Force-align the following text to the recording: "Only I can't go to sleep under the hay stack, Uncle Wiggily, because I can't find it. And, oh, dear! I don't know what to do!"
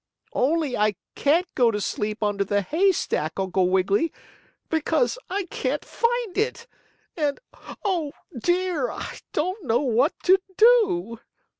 "Only 0.33 0.75
I 0.75 0.95
can't 1.13 1.45
go 1.53 1.69
to 1.69 1.79
sleep 1.79 2.23
under 2.23 2.43
the 2.43 2.63
hay 2.63 2.91
stack, 2.91 3.33
Uncle 3.37 3.69
Wiggily, 3.69 4.11
because 4.67 5.19
I 5.29 5.45
can't 5.51 5.85
find 5.85 6.35
it. 6.39 6.65
And, 7.15 7.39
oh, 7.85 8.11
dear! 8.35 8.89
I 8.89 9.19
don't 9.31 9.63
know 9.63 9.81
what 9.81 10.15
to 10.23 10.39
do!" 10.57 11.19